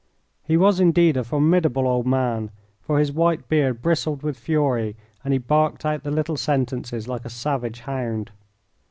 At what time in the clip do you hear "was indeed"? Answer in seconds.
0.57-1.15